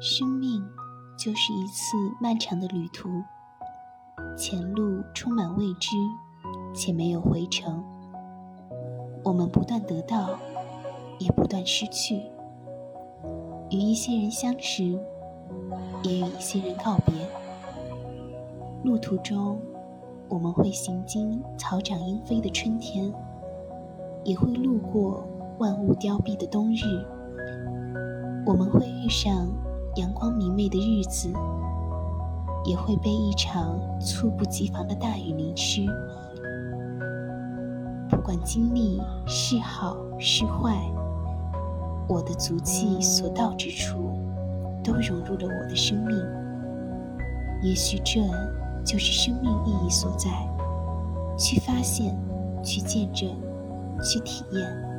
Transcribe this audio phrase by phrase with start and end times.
[0.00, 0.64] 生命
[1.16, 3.08] 就是一次漫长的旅途，
[4.36, 5.96] 前路充满未知，
[6.72, 7.84] 且没有回程。
[9.24, 10.38] 我们不断得到，
[11.18, 12.22] 也不断失去。
[13.70, 14.84] 与一些人相识，
[16.04, 17.12] 也与一些人告别。
[18.84, 19.60] 路途中，
[20.28, 23.12] 我们会行经草长莺飞的春天，
[24.22, 25.24] 也会路过
[25.58, 26.84] 万物凋敝的冬日。
[28.46, 29.48] 我们会遇上。
[29.98, 31.28] 阳光明媚的日子，
[32.64, 35.84] 也会被一场猝不及防的大雨淋湿。
[38.08, 40.76] 不管经历是好是坏，
[42.08, 44.12] 我的足迹所到之处，
[44.84, 46.16] 都融入了我的生命。
[47.60, 48.20] 也许这
[48.84, 50.30] 就是生命意义所在：
[51.36, 52.16] 去发现，
[52.62, 53.28] 去见证，
[54.00, 54.97] 去体验。